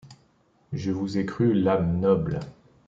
[0.73, 2.39] Je vous ai cru l’âme noble!